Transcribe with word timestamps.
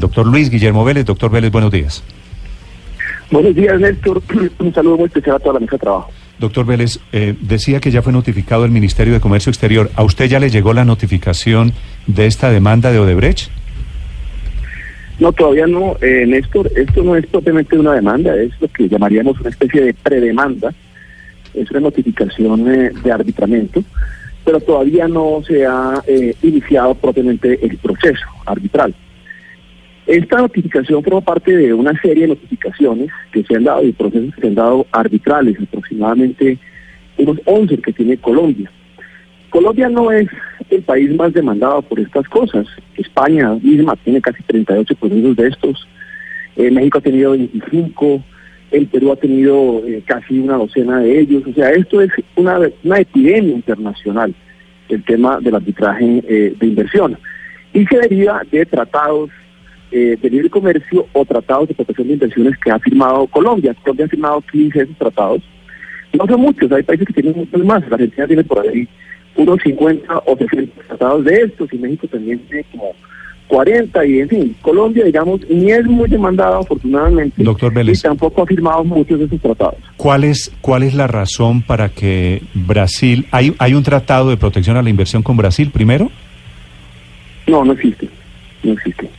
El 0.00 0.08
doctor 0.08 0.26
Luis 0.26 0.48
Guillermo 0.48 0.82
Vélez. 0.82 1.04
Doctor 1.04 1.30
Vélez, 1.30 1.52
buenos 1.52 1.70
días. 1.70 2.02
Buenos 3.30 3.54
días, 3.54 3.78
Néstor. 3.78 4.22
Un 4.58 4.72
saludo 4.72 4.96
muy 4.96 5.04
especial 5.08 5.36
a 5.36 5.38
toda 5.38 5.52
la 5.52 5.60
mesa 5.60 5.72
de 5.72 5.78
trabajo. 5.78 6.10
Doctor 6.38 6.64
Vélez, 6.64 7.00
eh, 7.12 7.34
decía 7.38 7.80
que 7.80 7.90
ya 7.90 8.00
fue 8.00 8.10
notificado 8.10 8.64
el 8.64 8.70
Ministerio 8.70 9.12
de 9.12 9.20
Comercio 9.20 9.50
Exterior. 9.50 9.90
¿A 9.96 10.02
usted 10.02 10.24
ya 10.24 10.40
le 10.40 10.48
llegó 10.48 10.72
la 10.72 10.86
notificación 10.86 11.74
de 12.06 12.24
esta 12.24 12.50
demanda 12.50 12.90
de 12.90 12.98
Odebrecht? 12.98 13.50
No, 15.18 15.32
todavía 15.32 15.66
no, 15.66 15.98
eh, 16.00 16.24
Néstor. 16.26 16.70
Esto 16.74 17.02
no 17.02 17.14
es 17.14 17.26
propiamente 17.26 17.78
una 17.78 17.92
demanda, 17.92 18.34
es 18.36 18.58
lo 18.58 18.68
que 18.68 18.88
llamaríamos 18.88 19.38
una 19.38 19.50
especie 19.50 19.82
de 19.82 19.92
predemanda. 19.92 20.72
Es 21.52 21.70
una 21.72 21.80
notificación 21.80 22.74
eh, 22.74 22.90
de 23.04 23.12
arbitramiento, 23.12 23.84
pero 24.46 24.60
todavía 24.60 25.06
no 25.08 25.42
se 25.46 25.66
ha 25.66 26.02
eh, 26.06 26.34
iniciado 26.42 26.94
propiamente 26.94 27.58
el 27.62 27.76
proceso 27.76 28.24
arbitral. 28.46 28.94
Esta 30.10 30.38
notificación 30.38 31.04
forma 31.04 31.20
parte 31.20 31.56
de 31.56 31.72
una 31.72 31.92
serie 32.00 32.22
de 32.22 32.34
notificaciones 32.34 33.10
que 33.30 33.44
se 33.44 33.54
han 33.54 33.62
dado 33.62 33.84
y 33.84 33.92
procesos 33.92 34.34
que 34.34 34.40
se 34.40 34.46
han 34.48 34.56
dado 34.56 34.84
arbitrales, 34.90 35.56
aproximadamente 35.62 36.58
unos 37.16 37.38
11 37.44 37.78
que 37.78 37.92
tiene 37.92 38.16
Colombia. 38.16 38.68
Colombia 39.50 39.88
no 39.88 40.10
es 40.10 40.26
el 40.68 40.82
país 40.82 41.14
más 41.14 41.32
demandado 41.32 41.80
por 41.82 42.00
estas 42.00 42.28
cosas. 42.28 42.66
España 42.96 43.54
misma 43.62 43.94
tiene 44.02 44.20
casi 44.20 44.42
38 44.42 44.96
procesos 44.96 45.36
de 45.36 45.46
estos. 45.46 45.88
Eh, 46.56 46.72
México 46.72 46.98
ha 46.98 47.02
tenido 47.02 47.30
25. 47.30 48.24
El 48.72 48.88
Perú 48.88 49.12
ha 49.12 49.16
tenido 49.16 49.80
eh, 49.86 50.02
casi 50.04 50.40
una 50.40 50.56
docena 50.56 50.98
de 50.98 51.20
ellos. 51.20 51.44
O 51.46 51.52
sea, 51.52 51.70
esto 51.70 52.00
es 52.00 52.10
una, 52.34 52.58
una 52.82 52.98
epidemia 52.98 53.54
internacional, 53.54 54.34
el 54.88 55.04
tema 55.04 55.38
del 55.38 55.54
arbitraje 55.54 56.20
eh, 56.26 56.52
de 56.58 56.66
inversión. 56.66 57.16
Y 57.72 57.86
se 57.86 57.96
deriva 57.98 58.42
de 58.50 58.66
tratados 58.66 59.30
eh, 59.92 60.16
de 60.20 60.30
libre 60.30 60.50
comercio 60.50 61.06
o 61.12 61.24
tratados 61.24 61.68
de 61.68 61.74
protección 61.74 62.08
de 62.08 62.14
inversiones 62.14 62.58
que 62.58 62.70
ha 62.70 62.78
firmado 62.78 63.26
Colombia. 63.26 63.74
Colombia 63.82 64.06
ha 64.06 64.08
firmado 64.08 64.40
15 64.52 64.78
de 64.78 64.84
esos 64.84 64.96
tratados. 64.96 65.42
No 66.12 66.26
son 66.26 66.40
muchos, 66.40 66.70
hay 66.72 66.82
países 66.82 67.06
que 67.06 67.12
tienen 67.12 67.34
muchos 67.36 67.64
más. 67.64 67.88
La 67.88 67.94
Argentina 67.94 68.26
tiene 68.26 68.44
por 68.44 68.66
ahí 68.66 68.88
unos 69.36 69.60
50 69.62 70.22
o 70.26 70.36
60 70.36 70.82
tratados 70.88 71.24
de 71.24 71.34
estos 71.42 71.72
y 71.72 71.78
México 71.78 72.06
también 72.08 72.38
tiene 72.48 72.64
como 72.72 72.92
40 73.48 74.06
y 74.06 74.20
en 74.20 74.28
fin, 74.28 74.56
Colombia 74.62 75.04
digamos 75.04 75.40
ni 75.48 75.72
es 75.72 75.84
muy 75.84 76.08
demandado 76.08 76.60
afortunadamente 76.60 77.42
Doctor 77.42 77.74
Vélez. 77.74 77.98
y 77.98 78.02
tampoco 78.02 78.42
ha 78.42 78.46
firmado 78.46 78.84
muchos 78.84 79.18
de 79.18 79.24
esos 79.24 79.40
tratados. 79.40 79.76
¿Cuál 79.96 80.24
es, 80.24 80.52
¿Cuál 80.60 80.84
es 80.84 80.94
la 80.94 81.08
razón 81.08 81.62
para 81.62 81.88
que 81.88 82.42
Brasil... 82.54 83.26
¿Hay, 83.32 83.54
¿Hay 83.58 83.74
un 83.74 83.82
tratado 83.82 84.30
de 84.30 84.36
protección 84.36 84.76
a 84.76 84.82
la 84.82 84.90
inversión 84.90 85.22
con 85.22 85.36
Brasil 85.36 85.70
primero? 85.70 86.10
No, 87.48 87.64
no 87.64 87.72
existe, 87.72 88.08
no 88.62 88.72
existe. 88.72 89.10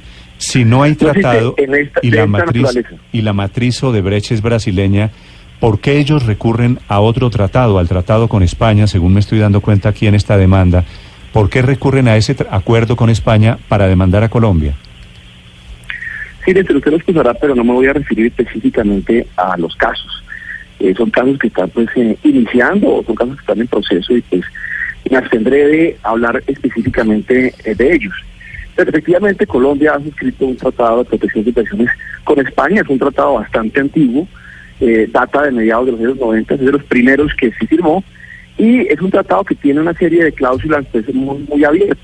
Si 0.41 0.65
no 0.65 0.81
hay 0.81 0.95
tratado 0.95 1.53
esta- 1.55 1.99
y, 2.01 2.09
de 2.09 2.17
la 2.17 2.25
matriz, 2.25 2.63
naturaleza. 2.63 2.95
y 3.11 3.21
la 3.21 3.33
matriz 3.33 3.83
Odebrecht 3.83 4.31
es 4.31 4.41
brasileña, 4.41 5.11
¿por 5.59 5.79
qué 5.79 5.99
ellos 5.99 6.25
recurren 6.25 6.79
a 6.87 6.99
otro 6.99 7.29
tratado, 7.29 7.77
al 7.77 7.87
tratado 7.87 8.27
con 8.27 8.41
España, 8.41 8.87
según 8.87 9.13
me 9.13 9.19
estoy 9.19 9.37
dando 9.37 9.61
cuenta 9.61 9.89
aquí 9.89 10.07
en 10.07 10.15
esta 10.15 10.37
demanda? 10.37 10.83
¿Por 11.31 11.49
qué 11.51 11.61
recurren 11.61 12.07
a 12.07 12.17
ese 12.17 12.35
acuerdo 12.49 12.95
con 12.95 13.11
España 13.11 13.59
para 13.67 13.87
demandar 13.87 14.23
a 14.23 14.29
Colombia? 14.29 14.73
Sí, 16.43 16.53
Néstor, 16.53 16.77
usted 16.77 16.89
lo 16.89 16.97
expresará, 16.97 17.35
pero 17.35 17.53
no 17.53 17.63
me 17.63 17.73
voy 17.73 17.85
a 17.85 17.93
referir 17.93 18.25
específicamente 18.25 19.27
a 19.37 19.55
los 19.57 19.75
casos. 19.75 20.23
Eh, 20.79 20.95
son 20.97 21.11
casos 21.11 21.37
que 21.37 21.47
están 21.47 21.69
pues 21.69 21.87
eh, 21.95 22.17
iniciando 22.23 22.95
o 22.95 23.03
son 23.03 23.13
casos 23.15 23.35
que 23.35 23.41
están 23.41 23.61
en 23.61 23.67
proceso 23.67 24.17
y 24.17 24.21
pues 24.23 24.41
me 25.09 25.17
abstendré 25.17 25.67
de 25.67 25.97
hablar 26.01 26.41
específicamente 26.47 27.53
eh, 27.63 27.75
de 27.75 27.93
ellos. 27.93 28.13
Efectivamente 28.77 29.45
Colombia 29.45 29.95
ha 29.95 30.01
suscrito 30.01 30.45
un 30.45 30.55
tratado 30.55 30.99
de 30.99 31.09
protección 31.09 31.43
de 31.43 31.49
inversiones 31.49 31.89
con 32.23 32.39
España, 32.39 32.81
es 32.81 32.89
un 32.89 32.99
tratado 32.99 33.35
bastante 33.35 33.79
antiguo, 33.79 34.27
eh, 34.79 35.07
data 35.11 35.43
de 35.43 35.51
mediados 35.51 35.85
de 35.85 35.91
los 35.91 36.01
años 36.01 36.17
90, 36.17 36.55
es 36.55 36.59
de 36.61 36.71
los 36.71 36.83
primeros 36.85 37.33
que 37.35 37.51
se 37.51 37.67
firmó, 37.67 38.03
y 38.57 38.81
es 38.87 38.99
un 39.01 39.11
tratado 39.11 39.43
que 39.43 39.55
tiene 39.55 39.81
una 39.81 39.93
serie 39.93 40.23
de 40.23 40.31
cláusulas 40.31 40.85
pues, 40.91 41.13
muy, 41.13 41.45
muy 41.49 41.63
abiertas, 41.63 41.97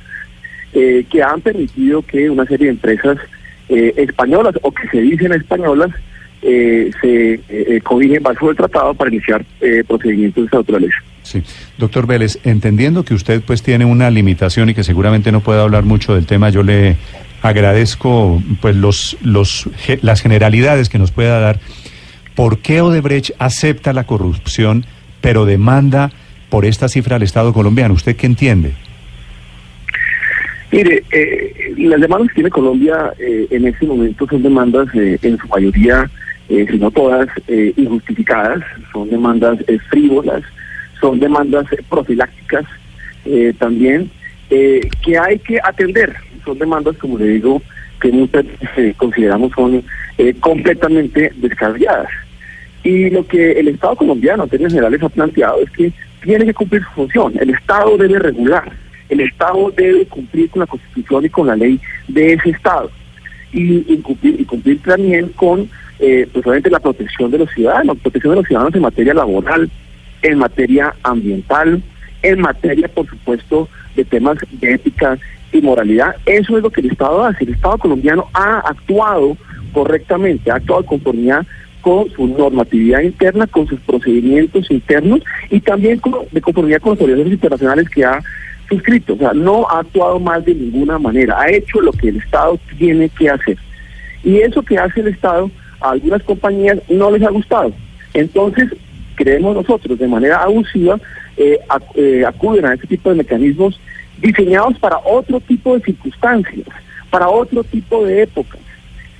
eh, 0.74 1.06
que 1.10 1.24
han 1.24 1.42
permitido 1.42 2.02
que 2.02 2.30
una 2.30 2.46
serie 2.46 2.68
de 2.68 2.74
empresas 2.74 3.18
eh, 3.70 3.94
españolas 3.96 4.54
o 4.62 4.72
que 4.72 4.88
se 4.90 5.02
dicen 5.02 5.32
españolas 5.32 5.90
eh, 6.42 6.92
se 7.02 7.82
cobijen 7.82 8.22
bajo 8.22 8.52
el 8.52 8.58
tratado 8.58 8.94
para 8.94 9.10
iniciar 9.10 9.44
procedimientos 9.88 10.50
de 10.50 10.58
naturaleza. 10.58 10.98
Sí. 11.28 11.44
Doctor 11.78 12.08
Vélez, 12.08 12.40
entendiendo 12.46 13.04
que 13.04 13.14
usted 13.14 13.42
pues 13.42 13.62
tiene 13.62 13.84
una 13.84 14.10
limitación 14.10 14.70
y 14.70 14.74
que 14.74 14.86
seguramente 14.86 15.30
no 15.34 15.42
puede 15.42 15.60
hablar 15.62 15.84
mucho 15.84 16.16
del 16.16 16.26
tema, 16.26 16.50
yo 16.50 16.64
le 16.64 16.96
agradezco 17.42 18.42
pues 18.62 18.78
los, 18.78 19.18
los, 19.22 19.70
las 20.02 20.22
generalidades 20.22 20.88
que 20.88 20.98
nos 20.98 21.12
pueda 21.12 21.42
dar. 21.42 21.60
¿Por 22.34 22.60
qué 22.60 22.80
Odebrecht 22.80 23.32
acepta 23.40 23.92
la 23.92 24.06
corrupción 24.06 24.86
pero 25.20 25.46
demanda 25.46 26.12
por 26.50 26.64
esta 26.64 26.88
cifra 26.88 27.18
al 27.18 27.24
Estado 27.24 27.52
colombiano? 27.52 27.94
¿Usted 27.94 28.16
qué 28.16 28.26
entiende? 28.26 28.74
Mire, 30.72 31.04
eh, 31.12 31.74
las 31.78 32.00
demandas 32.00 32.30
que 32.30 32.36
tiene 32.36 32.50
Colombia 32.50 33.12
eh, 33.20 33.48
en 33.52 33.68
este 33.68 33.86
momento 33.86 34.26
son 34.30 34.44
demandas 34.44 34.88
eh, 34.94 35.18
en 35.22 35.38
su 35.38 35.48
mayoría, 35.48 36.10
eh, 36.48 36.66
si 36.70 36.78
no 36.78 36.90
todas, 36.92 37.28
eh, 37.50 37.74
injustificadas, 37.76 38.64
son 38.94 39.10
demandas 39.10 39.58
eh, 39.68 39.78
frívolas, 39.90 40.44
son 41.00 41.20
demandas 41.20 41.72
eh, 41.72 41.78
profilácticas 41.90 42.66
eh, 43.26 43.54
también, 43.58 44.10
eh, 44.50 44.82
que 45.04 45.18
hay 45.18 45.40
que 45.40 45.60
atender. 45.64 46.16
Son 46.46 46.58
demandas, 46.58 46.98
como 46.98 47.18
le 47.18 47.28
digo, 47.28 47.62
que 48.00 48.12
muchas 48.12 48.46
consideramos 48.98 49.52
son 49.54 49.84
completamente 50.40 51.32
descabelladas. 51.36 52.10
Y 52.84 53.10
lo 53.10 53.26
que 53.28 53.52
el 53.52 53.68
Estado 53.68 53.96
colombiano, 53.96 54.44
en 54.44 54.50
términos 54.50 54.74
generales, 54.74 55.04
ha 55.04 55.10
planteado 55.10 55.62
es 55.62 55.70
que 55.72 55.92
tiene 56.24 56.46
que 56.46 56.54
cumplir 56.54 56.84
su 56.84 56.90
función. 56.92 57.34
El 57.40 57.50
Estado 57.50 57.98
debe 57.98 58.20
regular. 58.20 58.72
El 59.10 59.22
Estado 59.22 59.72
debe 59.76 60.06
cumplir 60.06 60.50
con 60.50 60.62
la 60.62 60.68
Constitución 60.68 61.26
y 61.26 61.30
con 61.30 61.48
la 61.48 61.56
ley 61.56 61.80
de 62.08 62.34
ese 62.34 62.52
Estado. 62.52 62.90
Y, 63.52 63.98
cumplir, 63.98 64.40
y 64.40 64.46
cumplir 64.46 64.82
también 64.82 65.30
con, 65.30 65.70
eh, 66.00 66.28
pues, 66.32 66.72
la 66.72 66.80
protección 66.80 67.32
de 67.32 67.40
los 67.40 67.50
ciudadanos, 67.52 67.98
protección 68.00 68.34
de 68.34 68.42
los 68.42 68.48
ciudadanos 68.48 68.76
en 68.76 68.82
materia 68.82 69.14
laboral, 69.14 69.70
en 70.28 70.38
materia 70.40 70.94
ambiental, 71.04 71.82
en 72.22 72.40
materia, 72.42 72.88
por 72.88 73.08
supuesto, 73.08 73.70
de 73.96 74.04
temas 74.06 74.38
de 74.52 74.74
ética 74.74 75.18
y 75.52 75.62
moralidad. 75.62 76.16
Eso 76.26 76.58
es 76.58 76.64
lo 76.64 76.70
que 76.70 76.82
el 76.82 76.92
Estado 76.92 77.24
hace. 77.24 77.44
El 77.46 77.54
Estado 77.54 77.78
colombiano 77.78 78.28
ha 78.34 78.60
actuado 78.60 79.38
correctamente, 79.74 80.52
ha 80.52 80.56
actuado 80.56 80.82
en 80.82 80.88
conformidad 80.88 81.46
con 81.82 82.10
su 82.12 82.28
normatividad 82.28 83.02
interna, 83.02 83.48
con 83.48 83.66
sus 83.68 83.80
procedimientos 83.82 84.70
internos 84.70 85.22
y 85.50 85.60
también 85.62 86.00
con- 86.00 86.26
de 86.32 86.42
conformidad 86.42 86.82
con 86.82 86.94
las 86.94 87.02
obligaciones 87.02 87.34
internacionales 87.34 87.90
que 87.90 88.04
ha 88.04 88.20
suscrito. 88.68 89.14
O 89.14 89.18
sea, 89.18 89.34
no 89.34 89.66
ha 89.70 89.80
actuado 89.80 90.20
mal 90.20 90.44
de 90.44 90.54
ninguna 90.56 91.00
manera, 91.00 91.40
ha 91.40 91.50
hecho 91.50 91.80
lo 91.80 91.92
que 91.94 92.10
el 92.10 92.18
Estado 92.18 92.60
tiene 92.78 93.08
que 93.10 93.30
hacer. 93.30 93.58
Y 94.24 94.38
eso 94.40 94.62
que 94.64 94.78
hace 94.78 95.00
el 95.00 95.08
Estado 95.08 95.50
a 95.80 95.92
algunas 95.92 96.22
compañías 96.24 96.78
no 96.90 97.10
les 97.12 97.24
ha 97.24 97.30
gustado. 97.30 97.72
Entonces, 98.14 98.68
creemos 99.18 99.54
nosotros, 99.56 100.00
de 100.00 100.08
manera 100.08 100.38
abusiva, 100.44 100.98
eh, 101.36 101.60
eh, 101.96 102.24
acuden 102.26 102.66
a 102.66 102.74
este 102.76 102.88
tipo 102.88 103.10
de 103.10 103.18
mecanismos 103.18 103.80
diseñados 104.22 104.78
para 104.80 104.98
otro 105.04 105.40
tipo 105.42 105.76
de 105.76 105.84
circunstancias, 105.84 106.66
para 107.10 107.28
otro 107.28 107.64
tipo 107.64 108.06
de 108.06 108.22
épocas. 108.24 108.62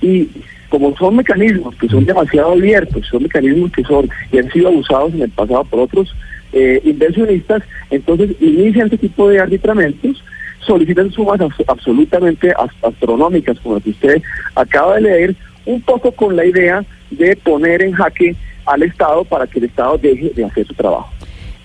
Y 0.00 0.28
como 0.70 0.96
son 0.96 1.16
mecanismos 1.16 1.74
que 1.76 1.88
son 1.88 2.04
demasiado 2.04 2.52
abiertos, 2.52 3.06
son 3.06 3.22
mecanismos 3.24 3.70
que 3.72 3.82
son 3.84 4.08
y 4.32 4.38
han 4.38 4.50
sido 4.52 4.68
abusados 4.68 5.12
en 5.14 5.22
el 5.22 5.30
pasado 5.30 5.64
por 5.64 5.80
otros 5.80 6.14
eh, 6.52 6.80
inversionistas, 6.84 7.62
entonces 7.90 8.30
inician 8.40 8.86
este 8.86 8.98
tipo 8.98 9.28
de 9.28 9.38
arbitramentos, 9.40 10.22
solicitan 10.60 11.10
sumas 11.12 11.40
abs- 11.40 11.64
absolutamente 11.66 12.52
as- 12.52 12.70
astronómicas, 12.82 13.58
como 13.60 13.74
la 13.76 13.80
que 13.80 13.90
usted 13.90 14.22
acaba 14.54 14.94
de 14.96 15.02
leer, 15.02 15.36
un 15.66 15.80
poco 15.82 16.10
con 16.12 16.36
la 16.36 16.44
idea 16.46 16.84
de 17.10 17.36
poner 17.36 17.82
en 17.82 17.92
jaque 17.92 18.34
al 18.68 18.82
Estado 18.82 19.24
para 19.24 19.46
que 19.46 19.58
el 19.58 19.66
Estado 19.66 19.98
deje 19.98 20.30
de 20.34 20.44
hacer 20.44 20.66
su 20.66 20.74
trabajo. 20.74 21.10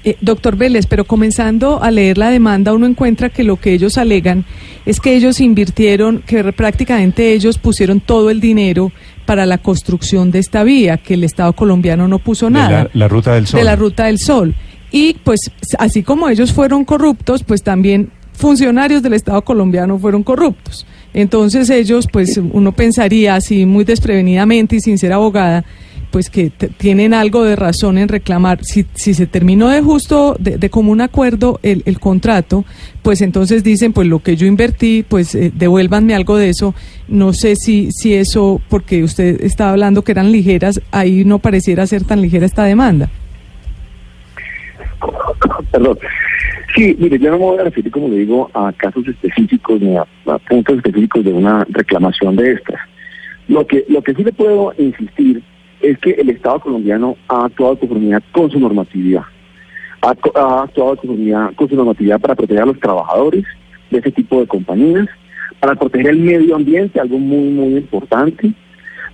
Eh, 0.05 0.17
doctor 0.19 0.57
Vélez, 0.57 0.85
pero 0.85 1.05
comenzando 1.05 1.81
a 1.81 1.89
leer 1.89 2.17
la 2.17 2.29
demanda, 2.29 2.73
uno 2.73 2.85
encuentra 2.85 3.29
que 3.29 3.44
lo 3.44 3.55
que 3.55 3.71
ellos 3.71 3.97
alegan 3.97 4.44
es 4.85 5.00
que 5.00 5.15
ellos 5.15 5.39
invirtieron, 5.39 6.21
que 6.25 6.44
prácticamente 6.51 7.31
ellos 7.31 7.57
pusieron 7.57 8.01
todo 8.01 8.29
el 8.29 8.41
dinero 8.41 8.91
para 9.25 9.45
la 9.45 9.59
construcción 9.59 10.29
de 10.29 10.39
esta 10.39 10.63
vía, 10.63 10.97
que 10.97 11.13
el 11.13 11.23
Estado 11.23 11.53
colombiano 11.53 12.09
no 12.09 12.19
puso 12.19 12.50
nada. 12.50 12.83
La, 12.83 12.89
la 12.94 13.07
Ruta 13.07 13.33
del 13.33 13.47
Sol. 13.47 13.59
De 13.59 13.63
la 13.63 13.75
Ruta 13.77 14.05
del 14.05 14.19
Sol. 14.19 14.55
Y 14.91 15.15
pues 15.23 15.39
así 15.79 16.03
como 16.03 16.27
ellos 16.27 16.51
fueron 16.51 16.83
corruptos, 16.83 17.44
pues 17.44 17.63
también 17.63 18.11
funcionarios 18.33 19.01
del 19.01 19.13
Estado 19.13 19.41
colombiano 19.44 19.97
fueron 19.97 20.23
corruptos. 20.23 20.85
Entonces 21.13 21.69
ellos, 21.69 22.07
pues 22.11 22.38
uno 22.38 22.71
pensaría 22.73 23.35
así 23.35 23.65
muy 23.65 23.85
desprevenidamente 23.85 24.75
y 24.75 24.79
sin 24.81 24.97
ser 24.97 25.13
abogada, 25.13 25.63
pues 26.13 26.30
que 26.30 26.51
tienen 26.51 27.12
algo 27.15 27.44
de 27.44 27.56
razón 27.56 27.98
en 27.98 28.07
reclamar. 28.07 28.63
Si, 28.63 28.86
si 28.94 29.15
se 29.15 29.25
terminó 29.25 29.69
de 29.69 29.81
justo, 29.81 30.36
de, 30.38 30.69
común 30.69 31.01
acuerdo 31.01 31.60
el, 31.63 31.81
el, 31.88 32.00
contrato, 32.00 32.65
pues 33.01 33.24
entonces 33.24 33.63
dicen, 33.63 33.94
pues 33.94 34.07
lo 34.07 34.19
que 34.19 34.36
yo 34.36 34.45
invertí, 34.45 35.04
pues 35.10 35.33
eh, 35.33 35.51
devuélvanme 35.51 36.13
algo 36.13 36.38
de 36.38 36.50
eso. 36.50 36.75
No 37.07 37.33
sé 37.33 37.56
si, 37.56 37.92
si 37.92 38.13
eso, 38.13 38.62
porque 38.69 39.04
usted 39.04 39.42
estaba 39.42 39.71
hablando 39.71 40.04
que 40.04 40.12
eran 40.12 40.31
ligeras, 40.31 40.80
ahí 40.92 41.25
no 41.25 41.39
pareciera 41.39 41.88
ser 41.88 42.04
tan 42.04 42.21
ligera 42.21 42.45
esta 42.45 42.63
demanda. 42.63 43.10
Perdón. 45.71 45.98
Sí, 46.75 46.95
mire, 47.00 47.18
yo 47.18 47.31
no 47.31 47.39
me 47.39 47.44
voy 47.44 47.57
a 47.57 47.63
referir, 47.63 47.92
como 47.92 48.07
le 48.10 48.18
digo, 48.18 48.51
a 48.54 48.71
casos 48.74 49.07
específicos 49.07 49.81
ni 49.81 49.98
a, 49.98 50.06
a 50.27 50.38
puntos 50.38 50.77
específicos 50.77 51.25
de 51.25 51.33
una 51.33 51.65
reclamación 51.69 52.36
de 52.36 52.51
estas. 52.51 52.80
Lo 53.48 53.65
que, 53.65 53.83
lo 53.89 54.04
que 54.04 54.13
sí 54.13 54.24
le 54.24 54.31
puedo 54.31 54.74
insistir 54.77 55.42
es 55.83 56.00
que 56.00 56.12
el 56.12 56.30
Estado 56.30 56.59
colombiano 56.62 57.18
ha 57.27 57.45
actuado 57.45 57.77
conformidad 57.77 58.24
con 58.31 58.50
su 58.50 58.59
normatividad. 58.59 59.24
Ha, 60.01 60.09
actuado 60.09 60.95
conformidad 60.95 61.53
con 61.56 61.69
su 61.69 61.75
normatividad 61.75 62.19
para 62.19 62.35
proteger 62.35 62.63
a 62.63 62.68
los 62.68 62.80
trabajadores 62.80 63.44
de 63.91 64.00
ese 64.00 64.12
tipo 64.12 64.39
de 64.39 64.47
compañías, 64.47 65.07
para 65.59 65.75
proteger 65.75 66.12
el 66.12 66.19
medio 66.19 66.56
ambiente, 66.56 67.00
algo 67.00 67.19
muy, 67.19 67.50
muy 67.50 67.77
importante, 67.77 68.51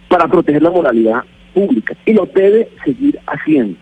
para 0.07 0.27
proteger 0.27 0.62
la 0.62 0.69
moralidad 0.69 1.24
pública. 1.54 1.95
Y 2.06 2.13
lo 2.13 2.27
debe 2.27 2.69
seguir 2.86 3.19
haciendo. 3.27 3.77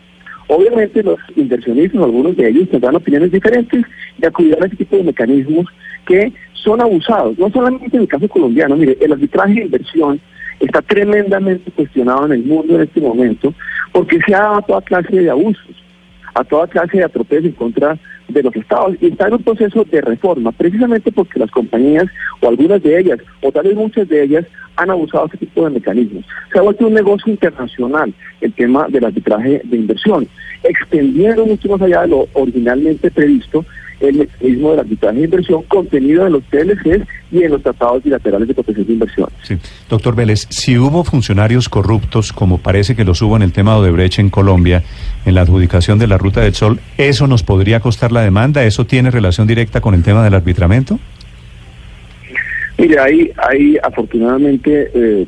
Obviamente 0.48 1.04
los 1.04 1.20
inversionistas, 1.36 2.02
algunos 2.02 2.38
de 2.38 2.50
ellos 2.50 2.70
tendrán 2.70 2.96
opiniones 2.96 3.32
diferentes 3.32 3.86
y 4.22 4.26
acudirán 4.26 4.64
a 4.64 4.68
ese 4.68 4.78
tipo 4.78 4.96
de 4.96 5.04
mecanismos 5.04 5.66
que 6.06 6.32
son 6.54 6.82
abusados, 6.82 7.38
no 7.38 7.50
solamente 7.50 7.96
en 7.98 8.04
el 8.04 8.08
caso 8.08 8.28
colombiano, 8.30 8.78
mire, 8.78 8.98
el 9.02 9.12
arbitraje 9.12 9.56
de 9.56 9.66
inversión 9.66 10.22
está 10.60 10.82
tremendamente 10.82 11.72
cuestionado 11.72 12.26
en 12.26 12.34
el 12.34 12.44
mundo 12.44 12.76
en 12.76 12.82
este 12.82 13.02
momento 13.02 13.54
porque 13.92 14.20
se 14.26 14.34
ha 14.34 14.40
dado 14.40 14.56
a 14.56 14.62
toda 14.62 14.82
clase 14.82 15.16
de 15.16 15.30
abusos, 15.30 15.84
a 16.34 16.44
toda 16.44 16.68
clase 16.68 16.98
de 16.98 17.04
atropellos 17.04 17.46
en 17.46 17.52
contra 17.54 17.98
de 18.28 18.44
los 18.44 18.56
estados 18.56 18.96
y 19.00 19.08
está 19.08 19.28
en 19.28 19.34
un 19.34 19.44
proceso 19.44 19.84
de 19.86 20.02
reforma, 20.02 20.52
precisamente 20.52 21.12
porque 21.12 21.40
las 21.40 21.52
compañías 21.52 22.06
o 22.42 22.50
algunas 22.50 22.82
de 22.84 23.00
ellas, 23.00 23.20
o 23.42 23.52
tal 23.52 23.64
vez 23.64 23.76
muchas 23.76 24.08
de 24.08 24.24
ellas, 24.24 24.46
han 24.76 24.90
abusado 24.92 25.28
de 25.28 25.36
este 25.36 25.46
tipo 25.46 25.64
de 25.64 25.72
mecanismos. 25.72 26.26
Se 26.52 26.60
ha 26.60 26.62
vuelto 26.62 26.88
un 26.88 26.94
negocio 26.94 27.32
internacional 27.32 28.14
el 28.42 28.54
tema 28.54 28.88
del 28.90 29.06
arbitraje 29.06 29.62
de 29.64 29.78
inversión, 29.78 30.28
extendiendo 30.64 31.46
mucho 31.46 31.70
más 31.70 31.82
allá 31.82 32.02
de 32.02 32.10
lo 32.10 32.28
originalmente 32.34 33.10
previsto 33.10 33.66
el 34.00 34.16
mecanismo 34.16 34.72
del 34.72 34.80
arbitraje 34.80 35.18
de 35.18 35.24
inversión 35.26 35.64
contenido 35.64 36.26
en 36.28 36.34
los 36.34 36.44
TLCs 36.46 37.08
y 37.32 37.44
en 37.44 37.52
los 37.52 37.64
tratados 37.64 38.04
bilaterales 38.04 38.48
de 38.48 38.54
protección 38.54 38.88
de 38.88 38.94
inversión. 38.94 39.30
Sí. 39.44 39.58
Doctor 39.90 40.16
Vélez, 40.16 40.48
si 40.50 40.78
hubo 40.78 41.04
funcionarios 41.04 41.70
corruptos, 41.70 42.32
como 42.32 42.60
parece 42.60 42.96
que 42.96 43.04
los 43.04 43.22
hubo 43.22 43.36
en 43.36 43.42
el 43.42 43.52
tema 43.52 43.74
de 43.74 43.80
Odebrecht 43.80 44.20
en 44.20 44.30
Colombia, 44.30 44.84
en 45.26 45.36
la 45.36 45.42
adjudicación 45.42 46.00
de 46.00 46.08
la 46.08 46.18
Ruta 46.18 46.42
del 46.42 46.54
Sol, 46.54 46.80
¿eso 46.98 47.28
nos 47.28 47.44
podría 47.44 47.80
costar 47.80 48.12
la 48.12 48.22
demanda? 48.22 48.64
¿Eso 48.64 48.86
tiene 48.86 49.12
relación 49.12 49.48
directa 49.48 49.82
con 49.82 49.94
el 49.94 50.04
tema 50.04 50.24
del 50.24 50.34
arbitramento? 50.34 51.00
Mire, 52.78 53.00
hay, 53.00 53.32
hay 53.38 53.78
afortunadamente 53.82 54.92
eh, 54.94 55.28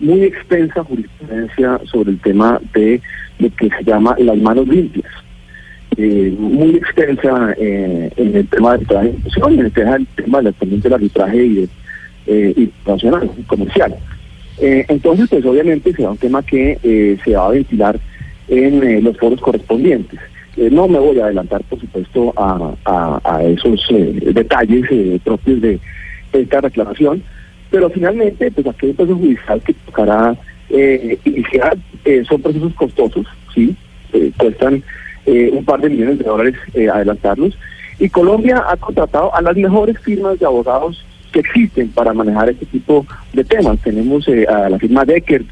muy 0.00 0.22
extensa 0.22 0.82
jurisprudencia 0.82 1.78
sobre 1.84 2.12
el 2.12 2.20
tema 2.20 2.58
de 2.72 3.02
lo 3.38 3.50
que 3.54 3.68
se 3.68 3.84
llama 3.84 4.16
las 4.18 4.38
manos 4.38 4.66
limpias 4.66 5.04
eh, 5.96 6.34
muy 6.38 6.76
extensa 6.76 7.54
eh, 7.58 8.10
en 8.16 8.36
el 8.36 8.46
tema 8.48 8.70
de 8.70 8.74
arbitraje 8.74 9.14
y 9.50 9.54
en 9.54 9.60
el 9.60 9.72
tema, 9.72 10.42
del, 10.42 10.54
del 10.80 10.92
arbitraje 10.92 11.46
y 11.46 11.68
eh, 12.26 12.52
internacional, 12.56 13.30
comercial. 13.46 13.94
Eh, 14.58 14.84
entonces, 14.88 15.28
pues 15.30 15.44
obviamente 15.44 15.92
será 15.92 16.10
un 16.10 16.16
tema 16.16 16.42
que 16.42 16.76
eh, 16.82 17.16
se 17.24 17.36
va 17.36 17.46
a 17.46 17.50
ventilar 17.50 18.00
en 18.48 19.04
los 19.04 19.16
foros 19.16 19.40
correspondientes. 19.40 20.18
no 20.56 20.88
me 20.88 20.98
voy 20.98 21.20
a 21.20 21.26
adelantar, 21.26 21.62
por 21.64 21.80
supuesto, 21.80 22.32
a, 22.36 22.74
a, 23.24 23.44
esos 23.44 23.86
detalles 24.32 25.20
propios 25.22 25.60
de 25.60 25.78
esta 26.32 26.60
reclamación, 26.60 27.22
pero 27.70 27.90
finalmente, 27.90 28.50
pues 28.50 28.66
aquel 28.66 28.94
proceso 28.94 29.18
judicial 29.18 29.62
que 29.62 29.74
tocará 29.74 30.36
iniciar 31.24 31.76
son 32.28 32.42
procesos 32.42 32.74
costosos, 32.74 33.26
¿sí? 33.54 33.76
cuestan 34.36 34.82
eh, 35.26 35.50
un 35.52 35.64
par 35.64 35.80
de 35.80 35.90
millones 35.90 36.18
de 36.18 36.24
dólares 36.24 36.54
eh, 36.72 36.88
adelantarlos. 36.88 37.58
Y 37.98 38.08
Colombia 38.08 38.62
ha 38.68 38.76
contratado 38.76 39.34
a 39.34 39.42
las 39.42 39.56
mejores 39.56 39.98
firmas 39.98 40.38
de 40.38 40.46
abogados 40.46 41.04
que 41.32 41.40
existen 41.40 41.88
para 41.88 42.14
manejar 42.14 42.48
este 42.48 42.64
tipo 42.66 43.04
de 43.32 43.42
temas. 43.42 43.80
Tenemos 43.82 44.28
eh, 44.28 44.46
a 44.46 44.70
la 44.70 44.78
firma 44.78 45.04
Deckert, 45.04 45.46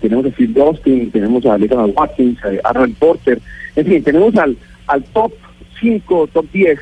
tenemos 0.00 0.24
a 0.24 0.30
Phil 0.30 0.54
Dustin, 0.54 1.10
tenemos 1.10 1.44
a 1.44 1.58
Lethan 1.58 1.92
Watkins, 1.94 2.38
a 2.44 2.68
Aaron 2.68 2.94
Porter, 2.94 3.40
en 3.76 3.84
fin, 3.84 4.02
tenemos 4.02 4.34
al, 4.36 4.56
al 4.86 5.02
top 5.02 5.32
5, 5.80 6.28
top 6.32 6.46
10 6.52 6.78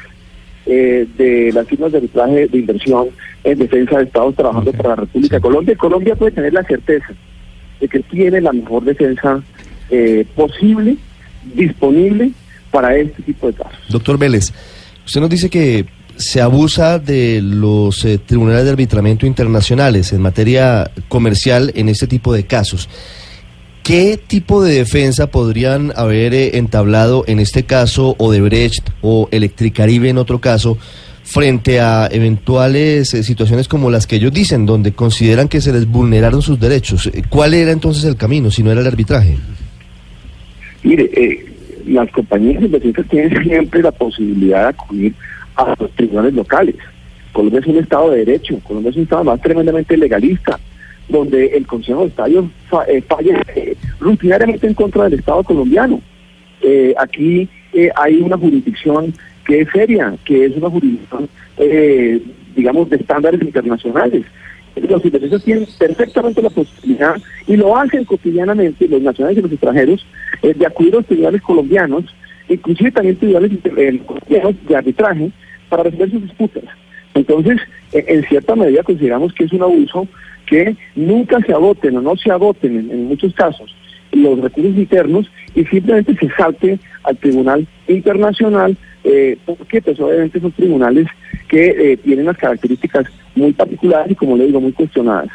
de 0.66 1.50
las 1.54 1.66
firmas 1.66 1.90
de 1.90 1.98
arbitraje 1.98 2.46
de 2.48 2.58
inversión 2.58 3.08
en 3.42 3.58
defensa 3.58 3.96
de 3.96 4.04
Estados 4.04 4.36
trabajando 4.36 4.72
para 4.72 4.90
la 4.90 4.96
República 4.96 5.36
de 5.36 5.42
Colombia. 5.42 5.76
Colombia 5.76 6.14
puede 6.14 6.32
tener 6.32 6.52
la 6.52 6.62
certeza 6.62 7.14
de 7.80 7.88
que 7.88 8.00
tiene 8.00 8.42
la 8.42 8.52
mejor 8.52 8.84
defensa 8.84 9.42
posible 10.36 10.98
disponible 11.54 12.32
para 12.70 12.96
este 12.96 13.22
tipo 13.22 13.46
de 13.46 13.54
casos. 13.54 13.78
Doctor 13.88 14.18
Vélez, 14.18 14.52
usted 15.04 15.20
nos 15.20 15.30
dice 15.30 15.50
que 15.50 15.86
se 16.16 16.40
abusa 16.40 16.98
de 16.98 17.40
los 17.42 18.04
eh, 18.04 18.18
tribunales 18.18 18.64
de 18.64 18.70
arbitramiento 18.70 19.26
internacionales 19.26 20.12
en 20.12 20.20
materia 20.20 20.90
comercial 21.08 21.72
en 21.74 21.88
este 21.88 22.06
tipo 22.06 22.32
de 22.32 22.46
casos. 22.46 22.88
¿Qué 23.82 24.16
tipo 24.24 24.62
de 24.62 24.74
defensa 24.74 25.26
podrían 25.26 25.92
haber 25.96 26.34
eh, 26.34 26.56
entablado 26.58 27.24
en 27.26 27.40
este 27.40 27.64
caso 27.64 28.14
Odebrecht 28.18 28.90
o 29.00 29.28
Electricaribe 29.32 30.08
en 30.08 30.18
otro 30.18 30.40
caso 30.40 30.78
frente 31.24 31.80
a 31.80 32.08
eventuales 32.10 33.14
eh, 33.14 33.22
situaciones 33.22 33.66
como 33.66 33.90
las 33.90 34.06
que 34.06 34.16
ellos 34.16 34.32
dicen, 34.32 34.66
donde 34.66 34.92
consideran 34.92 35.48
que 35.48 35.60
se 35.60 35.72
les 35.72 35.86
vulneraron 35.86 36.42
sus 36.42 36.60
derechos? 36.60 37.10
¿Cuál 37.28 37.54
era 37.54 37.72
entonces 37.72 38.04
el 38.04 38.16
camino 38.16 38.50
si 38.50 38.62
no 38.62 38.70
era 38.70 38.82
el 38.82 38.86
arbitraje? 38.86 39.36
Mire, 40.82 41.10
eh, 41.14 41.46
las 41.86 42.10
compañías 42.10 42.62
inversionistas 42.62 43.08
tienen 43.08 43.42
siempre 43.42 43.82
la 43.82 43.92
posibilidad 43.92 44.62
de 44.62 44.68
acudir 44.68 45.14
a 45.56 45.74
los 45.78 45.90
tribunales 45.92 46.34
locales. 46.34 46.76
Colombia 47.32 47.60
es 47.60 47.66
un 47.66 47.78
Estado 47.78 48.10
de 48.10 48.24
Derecho, 48.24 48.58
Colombia 48.60 48.90
es 48.90 48.96
un 48.96 49.02
Estado 49.04 49.24
más 49.24 49.40
tremendamente 49.40 49.96
legalista, 49.96 50.58
donde 51.08 51.46
el 51.46 51.66
Consejo 51.66 52.02
de 52.02 52.08
Estado 52.08 52.50
eh, 52.88 53.02
falla 53.02 53.42
eh, 53.54 53.76
rutinariamente 54.00 54.66
en 54.66 54.74
contra 54.74 55.04
del 55.04 55.18
Estado 55.18 55.42
colombiano. 55.42 56.00
aquí 56.98 57.48
hay 57.96 58.16
una 58.20 58.36
jurisdicción 58.36 59.14
que 59.44 59.62
es 59.62 59.68
seria, 59.72 60.14
que 60.24 60.44
es 60.44 60.56
una 60.56 60.70
jurisdicción, 60.70 61.28
digamos, 62.54 62.90
de 62.90 62.96
estándares 62.96 63.42
internacionales 63.42 64.24
los 64.76 65.04
inversionistas 65.04 65.44
tienen 65.44 65.66
perfectamente 65.78 66.42
la 66.42 66.50
posibilidad 66.50 67.16
y 67.46 67.56
lo 67.56 67.76
hacen 67.76 68.04
cotidianamente 68.04 68.88
los 68.88 69.02
nacionales 69.02 69.38
y 69.38 69.42
los 69.42 69.52
extranjeros 69.52 70.06
eh, 70.42 70.54
de 70.54 70.66
acudir 70.66 70.94
a 70.94 70.96
los 70.96 71.06
tribunales 71.06 71.42
colombianos, 71.42 72.04
inclusive 72.48 72.92
también 72.92 73.16
tribunales 73.16 73.52
eh, 73.64 74.00
colombianos 74.06 74.54
de 74.66 74.76
arbitraje 74.76 75.30
para 75.68 75.82
resolver 75.84 76.10
sus 76.10 76.22
disputas. 76.22 76.64
Entonces, 77.14 77.58
en 77.92 78.24
cierta 78.24 78.56
medida 78.56 78.82
consideramos 78.82 79.32
que 79.34 79.44
es 79.44 79.52
un 79.52 79.62
abuso 79.62 80.08
que 80.46 80.74
nunca 80.96 81.40
se 81.40 81.52
agoten 81.52 81.96
o 81.98 82.00
no 82.00 82.16
se 82.16 82.30
agoten 82.30 82.90
en 82.90 83.04
muchos 83.04 83.34
casos 83.34 83.74
los 84.12 84.40
recursos 84.40 84.76
internos 84.76 85.30
y 85.54 85.64
simplemente 85.64 86.14
se 86.14 86.28
salte 86.36 86.78
al 87.04 87.16
Tribunal 87.16 87.66
Internacional, 87.88 88.76
eh, 89.04 89.36
porque 89.44 89.82
pues 89.82 89.98
obviamente 90.00 90.40
son 90.40 90.52
tribunales 90.52 91.06
que 91.48 91.92
eh, 91.92 91.96
tienen 91.96 92.26
las 92.26 92.38
características 92.38 93.06
muy 93.34 93.52
particulares 93.52 94.12
y 94.12 94.14
como 94.14 94.36
le 94.36 94.46
digo, 94.46 94.60
muy 94.60 94.72
cuestionadas. 94.72 95.28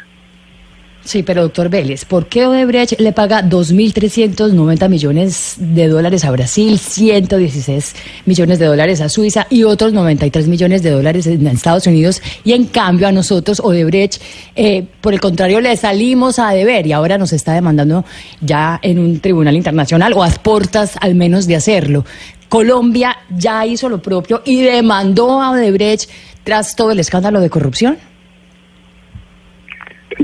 Sí, 1.04 1.22
pero 1.22 1.42
doctor 1.42 1.70
Vélez, 1.70 2.04
¿por 2.04 2.26
qué 2.26 2.44
Odebrecht 2.44 3.00
le 3.00 3.12
paga 3.12 3.42
2.390 3.42 4.88
millones 4.90 5.54
de 5.56 5.88
dólares 5.88 6.24
a 6.24 6.30
Brasil, 6.30 6.78
116 6.78 7.94
millones 8.26 8.58
de 8.58 8.66
dólares 8.66 9.00
a 9.00 9.08
Suiza 9.08 9.46
y 9.48 9.62
otros 9.62 9.94
93 9.94 10.48
millones 10.48 10.82
de 10.82 10.90
dólares 10.90 11.26
en 11.26 11.46
Estados 11.46 11.86
Unidos? 11.86 12.20
Y 12.44 12.52
en 12.52 12.66
cambio 12.66 13.08
a 13.08 13.12
nosotros, 13.12 13.60
Odebrecht, 13.60 14.20
eh, 14.54 14.84
por 15.00 15.14
el 15.14 15.20
contrario, 15.20 15.62
le 15.62 15.74
salimos 15.78 16.38
a 16.38 16.50
deber 16.50 16.86
y 16.86 16.92
ahora 16.92 17.16
nos 17.16 17.32
está 17.32 17.54
demandando 17.54 18.04
ya 18.42 18.78
en 18.82 18.98
un 18.98 19.20
tribunal 19.20 19.56
internacional 19.56 20.12
o 20.12 20.22
a 20.22 20.28
portas 20.28 20.98
al 21.00 21.14
menos 21.14 21.46
de 21.46 21.56
hacerlo. 21.56 22.04
Colombia 22.50 23.16
ya 23.30 23.64
hizo 23.64 23.88
lo 23.88 24.02
propio 24.02 24.42
y 24.44 24.62
demandó 24.62 25.40
a 25.40 25.52
Odebrecht 25.52 26.10
tras 26.44 26.76
todo 26.76 26.90
el 26.90 27.00
escándalo 27.00 27.40
de 27.40 27.50
corrupción? 27.50 27.98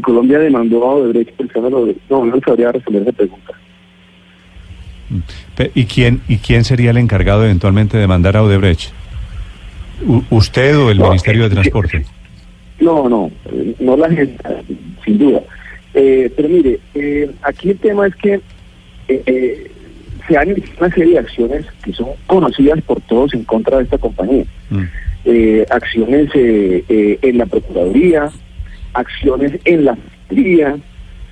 Colombia 0.05 0.39
demandó 0.39 0.85
a 0.85 0.95
Odebrecht 0.95 1.41
escándalo 1.41 1.87
de... 1.87 1.97
No, 2.11 2.25
no 2.25 2.39
sabría 2.47 2.71
responder 2.73 3.03
esa 3.03 3.13
pregunta. 3.13 3.53
¿Y 5.75 5.85
quién, 5.87 6.21
¿Y 6.29 6.39
quién 6.39 6.65
sería 6.65 6.91
el 6.91 6.97
encargado 6.97 7.45
eventualmente 7.45 7.97
de 7.99 8.07
mandar 8.07 8.37
a 8.37 8.43
Odebrecht? 8.43 8.91
¿Usted 10.31 10.79
o 10.79 10.91
el 10.91 10.99
No, 10.99 11.09
Ministerio 11.09 11.43
de 11.43 11.49
eh, 11.49 11.51
Transporte? 11.51 12.05
No, 12.81 13.09
no, 13.09 13.31
eh, 13.47 13.75
no 13.79 13.97
la 13.97 14.11
gente, 14.11 14.37
sin 15.05 15.19
duda. 15.19 15.41
Eh, 15.95 16.31
pero 16.35 16.49
mire, 16.49 16.81
eh, 16.95 17.31
aquí 17.43 17.71
el 17.71 17.79
tema 17.79 18.07
es 18.07 18.17
que 18.17 18.35
eh, 18.35 19.23
eh, 19.27 19.71
se 20.27 20.37
han 20.37 20.51
iniciado 20.51 20.79
una 20.87 20.95
serie 20.95 21.13
de 21.13 21.19
acciones 21.21 21.67
que 21.85 21.93
son 21.93 22.09
conocidas 22.27 22.83
por 22.83 23.01
todos 23.03 23.33
en 23.35 23.45
contra 23.45 23.79
de 23.79 23.85
esta 23.85 23.99
compañía. 23.99 24.45
Mm. 24.71 24.83
Acciones 25.71 26.29
eh, 26.35 26.85
eh, 26.89 27.19
en 27.23 27.39
la 27.39 27.47
Procuraduría, 27.47 28.31
acciones 28.95 29.53
en 29.65 29.85
la 29.85 29.97
Fiscalía, 29.97 30.77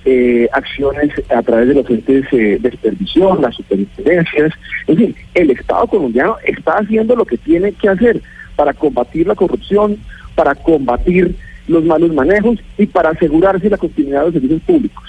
eh, 0.05 0.49
acciones 0.51 1.11
a 1.29 1.41
través 1.41 1.69
de 1.69 1.75
los 1.75 1.89
entes 1.89 2.25
eh, 2.33 2.57
de 2.59 2.71
supervisión, 2.71 3.41
las 3.41 3.55
superintendencias. 3.55 4.53
En 4.87 4.97
fin, 4.97 5.15
el 5.33 5.51
Estado 5.51 5.87
colombiano 5.87 6.35
está 6.45 6.73
haciendo 6.73 7.15
lo 7.15 7.25
que 7.25 7.37
tiene 7.37 7.71
que 7.71 7.89
hacer 7.89 8.21
para 8.55 8.73
combatir 8.73 9.27
la 9.27 9.35
corrupción, 9.35 9.97
para 10.35 10.55
combatir 10.55 11.35
los 11.67 11.83
malos 11.85 12.13
manejos 12.13 12.59
y 12.77 12.85
para 12.85 13.09
asegurarse 13.09 13.69
la 13.69 13.77
continuidad 13.77 14.19
de 14.19 14.25
los 14.25 14.33
servicios 14.33 14.61
públicos. 14.63 15.03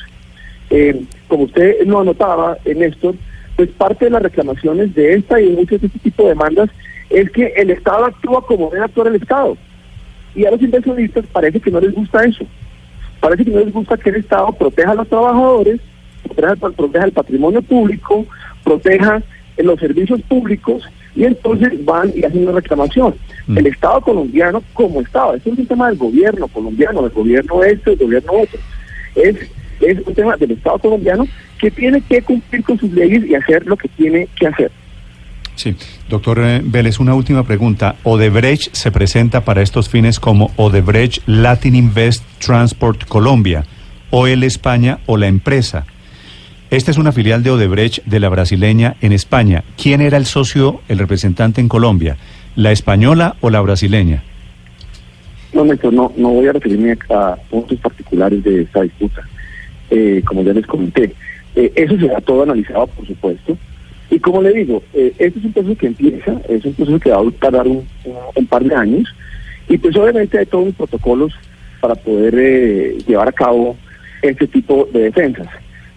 Eh, 0.71 1.03
como 1.29 1.45
usted 1.45 1.85
lo 1.87 2.01
anotaba, 2.01 2.57
Néstor, 2.65 3.17
pues 3.57 3.69
parte 3.71 4.07
de 4.07 4.13
las 4.13 4.23
reclamaciones 4.23 4.95
de 4.95 5.15
esta 5.15 5.41
y 5.41 5.51
de 5.51 5.57
muchos 5.57 5.81
de 5.81 5.89
este 5.89 5.99
tipo 5.99 6.23
de 6.23 6.31
demandas 6.31 6.71
es 7.11 7.31
que 7.31 7.53
el 7.57 7.71
Estado 7.71 8.07
actúa 8.07 8.45
como 8.47 8.71
debe 8.71 8.85
actuar 8.85 9.09
el 9.09 9.17
Estado. 9.17 9.57
Y 10.35 10.45
a 10.45 10.51
los 10.51 10.61
inversionistas 10.61 11.25
parece 11.33 11.61
que 11.61 11.71
no 11.71 11.81
les 11.81 11.93
gusta 11.93 12.25
eso. 12.25 12.45
Parece 13.21 13.45
que 13.45 13.51
no 13.51 13.61
les 13.61 13.73
gusta 13.73 13.97
que 13.97 14.11
el 14.11 14.17
Estado 14.17 14.53
proteja 14.53 14.91
a 14.91 14.95
los 14.95 15.09
trabajadores, 15.09 15.81
proteja, 16.25 16.57
proteja 16.57 17.05
el 17.05 17.13
patrimonio 17.13 17.63
público, 17.63 18.27
proteja 18.63 19.23
eh, 19.57 19.63
los 19.63 19.79
servicios 19.79 20.21
públicos 20.23 20.83
y 21.15 21.25
entonces 21.25 21.85
van 21.85 22.13
y 22.15 22.25
hacen 22.25 22.43
una 22.43 22.53
reclamación. 22.53 23.15
Mm. 23.47 23.59
El 23.59 23.67
Estado 23.69 24.01
colombiano 24.01 24.63
como 24.73 25.01
Estado, 25.01 25.35
es 25.35 25.47
un 25.47 25.67
tema 25.67 25.89
del 25.89 25.99
gobierno 25.99 26.49
colombiano, 26.49 27.03
del 27.03 27.13
gobierno 27.13 27.63
este, 27.63 27.91
del 27.91 28.07
gobierno 28.07 28.33
otro. 28.33 28.61
Es, 29.15 29.37
es 29.81 30.07
un 30.07 30.15
tema 30.15 30.37
del 30.37 30.53
Estado 30.53 30.79
colombiano 30.79 31.27
que 31.59 31.71
tiene 31.71 32.01
que 32.01 32.21
cumplir 32.23 32.65
con 32.65 32.79
sus 32.79 32.93
leyes 32.93 33.25
y 33.27 33.35
hacer 33.35 33.65
lo 33.67 33.77
que 33.77 33.89
tiene 33.89 34.29
que 34.37 34.49
hacer. 34.49 34.71
Sí, 35.57 35.77
doctor 36.09 36.41
eh, 36.41 36.61
Vélez, 36.65 36.99
una 36.99 37.15
última 37.15 37.45
pregunta. 37.45 37.97
¿Odebrecht 38.03 38.75
se 38.75 38.91
presenta 38.91 39.45
para 39.45 39.63
estos 39.63 39.89
fines 39.89 40.19
como 40.19 40.51
Odebrecht 40.57 41.23
Latin 41.27 41.77
Invest 41.77 42.25
Transport 42.45 43.05
Colombia, 43.07 43.65
OL 44.11 44.43
España 44.43 44.99
o 45.07 45.17
la 45.17 45.29
empresa? 45.29 45.87
Esta 46.71 46.91
es 46.91 46.99
una 46.99 47.13
filial 47.13 47.45
de 47.45 47.51
Odebrecht 47.51 48.05
de 48.05 48.19
la 48.19 48.29
brasileña 48.29 48.97
en 49.01 49.13
España. 49.13 49.63
¿Quién 49.81 50.01
era 50.01 50.17
el 50.17 50.27
socio, 50.27 50.81
el 50.89 50.99
representante 50.99 51.61
en 51.61 51.69
Colombia? 51.69 52.17
¿La 52.57 52.73
española 52.73 53.37
o 53.41 53.51
la 53.51 53.61
brasileña? 53.61 54.25
No, 55.53 55.65
no, 55.65 56.13
no 56.17 56.29
voy 56.31 56.49
a 56.49 56.53
referirme 56.53 56.97
a 57.11 57.37
puntos 57.49 57.79
particulares 57.79 58.43
de 58.43 58.63
esta 58.63 58.83
disputa. 58.83 59.23
Eh, 59.89 60.21
como 60.27 60.43
ya 60.43 60.53
les 60.53 60.67
comenté, 60.67 61.15
eh, 61.55 61.73
eso 61.77 61.97
será 61.97 62.21
todo 62.21 62.43
analizado, 62.43 62.89
por 62.89 63.07
supuesto. 63.07 63.57
Y 64.15 64.21
como 64.21 64.41
le 64.41 64.53
digo, 64.53 64.81
eh, 64.95 65.13
este 65.19 65.41
es 65.41 65.45
un 65.45 65.53
proceso 65.53 65.77
que 65.77 65.89
empieza, 65.89 66.41
es 66.49 66.65
un 66.65 66.73
proceso 66.75 67.01
que 67.01 67.11
va 67.11 67.19
a 67.19 67.31
tardar 67.41 67.67
un, 67.67 67.85
par 68.49 68.63
de 68.63 68.73
años. 68.73 69.13
Y 69.69 69.77
pues 69.77 69.97
obviamente 69.97 70.39
hay 70.39 70.47
todos 70.47 70.67
los 70.67 70.75
protocolos 70.77 71.33
para 71.81 71.97
poder 71.97 72.33
eh, 72.39 72.99
llevar 73.09 73.27
a 73.27 73.33
cabo 73.33 73.77
este 74.23 74.47
tipo 74.47 74.89
de 74.93 75.11
defensas. 75.11 75.49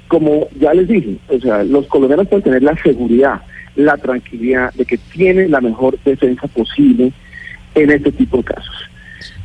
Como 0.07 0.47
ya 0.59 0.73
les 0.73 0.87
dije, 0.87 1.17
o 1.27 1.39
sea, 1.39 1.63
los 1.63 1.85
colombianos 1.85 2.27
pueden 2.27 2.43
tener 2.43 2.63
la 2.63 2.75
seguridad, 2.81 3.39
la 3.75 3.95
tranquilidad 3.97 4.73
de 4.73 4.85
que 4.85 4.97
tienen 4.97 5.51
la 5.51 5.61
mejor 5.61 5.99
defensa 6.03 6.47
posible 6.47 7.13
en 7.75 7.91
este 7.91 8.11
tipo 8.13 8.37
de 8.37 8.45
casos. 8.45 8.89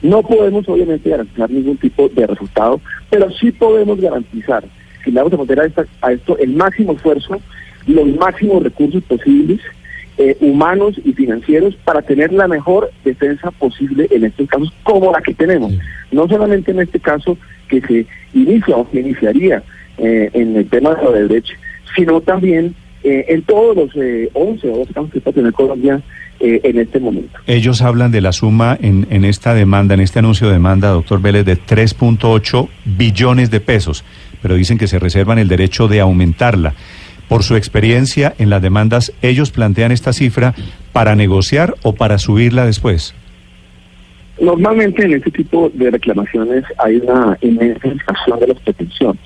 No 0.01 0.23
podemos 0.23 0.67
obviamente 0.67 1.11
garantizar 1.11 1.51
ningún 1.51 1.77
tipo 1.77 2.09
de 2.09 2.27
resultado, 2.27 2.81
pero 3.11 3.31
sí 3.33 3.53
podemos 3.53 4.01
garantizar 4.01 4.65
que 5.05 5.11
le 5.11 5.21
vamos 5.21 5.35
a 5.35 5.37
poner 5.37 5.61
a 6.01 6.13
esto 6.13 6.39
el 6.39 6.55
máximo 6.55 6.93
esfuerzo, 6.95 7.39
los 7.87 8.07
máximos 8.17 8.63
recursos 8.63 9.03
posibles, 9.05 9.61
eh, 10.19 10.37
humanos 10.41 11.01
y 11.05 11.13
financieros, 11.13 11.75
para 11.85 12.03
tener 12.03 12.33
la 12.33 12.49
mejor 12.49 12.91
defensa 13.05 13.51
posible 13.51 14.09
en 14.11 14.25
estos 14.25 14.49
casos 14.49 14.73
como 14.83 15.13
la 15.13 15.23
que 15.23 15.35
tenemos. 15.35 15.73
No 16.11 16.29
solamente 16.29 16.71
en 16.71 16.81
este 16.81 17.01
caso 17.01 17.39
que 17.69 17.81
se 17.81 18.07
inicia 18.35 18.77
o 18.77 18.87
se 18.93 19.01
iniciaría 19.01 19.63
eh, 19.99 20.31
en 20.33 20.57
el 20.57 20.69
tema 20.69 20.95
de 20.95 21.07
Odebrecht, 21.07 21.51
sino 21.97 22.21
también 22.21 22.75
eh, 23.05 23.27
en 23.29 23.43
todos 23.43 23.77
los 23.77 23.91
eh, 23.97 24.31
11 24.33 24.69
o 24.69 24.77
12 24.79 24.93
casos 24.93 25.11
que 25.11 25.21
puede 25.21 25.35
tener 25.35 25.53
Colombia 25.53 26.01
eh, 26.39 26.61
en 26.63 26.79
este 26.79 27.01
momento. 27.01 27.39
Ellos 27.47 27.83
hablan 27.83 28.13
de 28.13 28.21
la 28.21 28.33
suma 28.33 28.79
en, 28.81 29.09
en 29.11 29.25
esta 29.25 29.55
demanda, 29.55 29.95
en 29.95 30.01
este 30.01 30.21
anuncio 30.21 30.47
de 30.47 30.55
demanda, 30.55 30.91
doctor 30.91 31.21
Vélez, 31.21 31.45
de 31.45 31.59
3.8 31.59 32.69
billones 32.85 33.51
de 33.51 33.59
pesos, 33.61 34.05
pero 34.41 34.55
dicen 34.55 34.79
que 34.79 34.87
se 34.87 35.01
reservan 35.01 35.39
el 35.39 35.49
derecho 35.49 35.89
de 35.89 36.01
aumentarla. 36.01 36.75
Por 37.29 37.43
su 37.43 37.57
experiencia 37.57 38.35
en 38.39 38.51
las 38.51 38.63
demandas, 38.63 39.13
ellos 39.23 39.51
plantean 39.51 39.93
esta 39.93 40.13
cifra 40.13 40.55
para 40.93 41.15
negociar 41.15 41.75
o 41.83 41.95
para 41.95 42.19
subirla 42.19 42.67
después. 42.67 43.15
Normalmente 44.41 45.05
en 45.05 45.15
este 45.15 45.31
tipo 45.31 45.71
de 45.73 45.91
reclamaciones 45.91 46.65
hay 46.79 46.97
una 46.97 47.39
inmensa 47.41 47.89
inflación 47.89 48.41
de 48.41 48.49
las 48.49 48.61
pretensiones. 48.61 49.23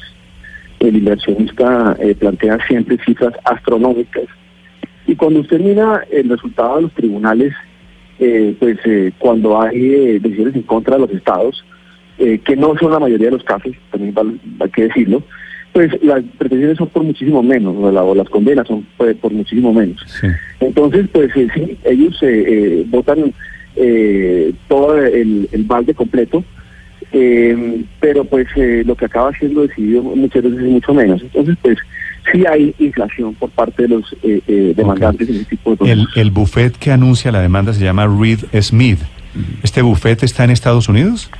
El 0.78 0.96
inversionista 0.96 1.96
eh, 1.98 2.14
plantea 2.14 2.58
siempre 2.68 2.98
cifras 3.04 3.32
astronómicas 3.44 4.26
y 5.06 5.14
cuando 5.14 5.40
usted 5.40 5.60
mira 5.60 6.04
el 6.10 6.28
resultado 6.28 6.76
de 6.76 6.82
los 6.82 6.92
tribunales, 6.92 7.54
eh, 8.18 8.56
pues 8.58 8.78
eh, 8.84 9.12
cuando 9.18 9.60
hay 9.60 9.94
eh, 9.94 10.18
decisiones 10.20 10.56
en 10.56 10.62
contra 10.62 10.96
de 10.96 11.02
los 11.02 11.10
estados, 11.10 11.64
eh, 12.18 12.38
que 12.44 12.56
no 12.56 12.76
son 12.78 12.92
la 12.92 12.98
mayoría 12.98 13.26
de 13.26 13.36
los 13.36 13.44
casos, 13.44 13.72
también 13.90 14.14
hay 14.58 14.70
que 14.70 14.84
decirlo, 14.84 15.22
pues 15.76 15.92
las 16.02 16.22
pretensiones 16.38 16.78
son 16.78 16.88
por 16.88 17.02
muchísimo 17.02 17.42
menos, 17.42 17.74
o, 17.76 17.92
la- 17.92 18.02
o 18.02 18.14
las 18.14 18.28
condenas 18.30 18.66
son 18.66 18.86
pues, 18.96 19.14
por 19.16 19.30
muchísimo 19.30 19.74
menos. 19.74 20.00
Sí. 20.20 20.26
Entonces, 20.60 21.06
pues 21.12 21.30
eh, 21.36 21.48
sí, 21.54 21.76
ellos 21.84 22.16
eh, 22.22 22.44
eh, 22.48 22.84
votan 22.88 23.34
eh, 23.76 24.54
todo 24.68 24.96
el, 24.96 25.46
el 25.52 25.64
balde 25.64 25.92
completo, 25.92 26.42
eh, 27.12 27.84
pero 28.00 28.24
pues 28.24 28.46
eh, 28.56 28.84
lo 28.86 28.94
que 28.94 29.04
acaba 29.04 29.32
siendo 29.38 29.66
decidido 29.66 30.02
muchas 30.02 30.44
veces 30.44 30.60
es 30.60 30.70
mucho 30.70 30.94
menos. 30.94 31.20
Entonces, 31.20 31.56
pues 31.60 31.76
sí 32.32 32.44
hay 32.46 32.74
inflación 32.78 33.34
por 33.34 33.50
parte 33.50 33.82
de 33.82 33.88
los 33.88 34.16
eh, 34.22 34.72
demandantes 34.74 35.28
en 35.28 35.36
ese 35.36 35.44
tipo 35.44 35.76
de 35.76 35.92
el 36.16 36.30
buffet 36.30 36.74
que 36.78 36.90
anuncia 36.90 37.30
la 37.30 37.40
demanda 37.42 37.74
se 37.74 37.84
llama 37.84 38.06
Reed 38.06 38.40
Smith. 38.62 39.00
¿Este 39.62 39.82
buffet 39.82 40.22
está 40.22 40.44
en 40.44 40.50
Estados 40.50 40.88
Unidos? 40.88 41.30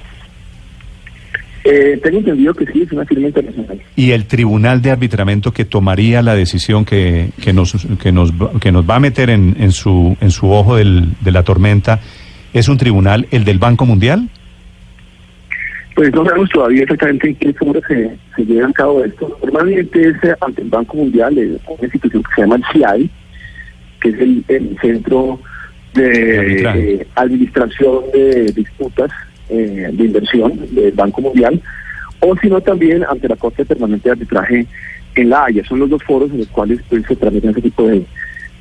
Eh, 1.68 1.98
tengo 2.02 2.18
entendido 2.18 2.54
que 2.54 2.64
sí, 2.66 2.82
es 2.82 2.92
una 2.92 3.04
firma 3.04 3.26
internacional. 3.26 3.80
y 3.96 4.12
el 4.12 4.26
tribunal 4.26 4.80
de 4.82 4.90
arbitramiento 4.92 5.50
que 5.52 5.64
tomaría 5.64 6.22
la 6.22 6.34
decisión 6.36 6.84
que, 6.84 7.30
que 7.42 7.52
nos 7.52 7.74
que 8.00 8.12
nos 8.12 8.30
va- 8.32 8.52
que 8.60 8.70
nos 8.70 8.88
va 8.88 8.96
a 8.96 9.00
meter 9.00 9.30
en, 9.30 9.56
en 9.58 9.72
su 9.72 10.16
en 10.20 10.30
su 10.30 10.48
ojo 10.50 10.76
del- 10.76 11.08
de 11.20 11.32
la 11.32 11.42
tormenta 11.42 11.98
es 12.52 12.68
un 12.68 12.76
tribunal 12.78 13.26
el 13.32 13.44
del 13.44 13.58
Banco 13.58 13.84
Mundial 13.84 14.28
Pues 15.96 16.12
no 16.14 16.24
sabemos 16.24 16.50
todavía 16.50 16.82
exactamente 16.82 17.28
en 17.30 17.34
qué 17.36 17.52
fórmula 17.54 17.80
se, 17.88 18.16
se 18.36 18.44
lleva 18.44 18.68
a 18.68 18.72
cabo 18.72 19.02
esto. 19.04 19.36
Normalmente 19.42 20.08
es 20.10 20.14
eh, 20.24 20.34
ante 20.42 20.60
el 20.62 20.68
Banco 20.68 20.96
Mundial, 20.98 21.36
eh, 21.38 21.56
una 21.66 21.82
institución 21.84 22.22
que 22.22 22.34
se 22.34 22.40
llama 22.42 22.56
el 22.56 22.64
CIAI, 22.72 23.10
que 24.02 24.08
es 24.10 24.18
el, 24.20 24.44
el 24.48 24.76
Centro 24.82 25.40
De 25.94 26.60
eh, 27.00 27.06
Administración 27.14 28.04
de 28.12 28.52
Disputas 28.52 29.10
eh, 29.48 29.90
de 29.92 30.04
Inversión 30.04 30.52
del 30.74 30.92
Banco 30.92 31.20
Mundial, 31.20 31.60
o 32.20 32.36
sino 32.36 32.60
también 32.60 33.04
ante 33.08 33.28
la 33.28 33.36
Corte 33.36 33.64
Permanente 33.64 34.08
de 34.08 34.12
Arbitraje 34.12 34.66
en 35.14 35.28
La 35.28 35.44
Haya. 35.44 35.64
Son 35.64 35.78
los 35.78 35.90
dos 35.90 36.02
foros 36.02 36.30
en 36.30 36.38
los 36.38 36.48
cuales 36.48 36.80
pues, 36.88 37.04
se 37.06 37.16
tramitan 37.16 37.50
ese 37.50 37.62
tipo 37.62 37.86
de, 37.86 38.04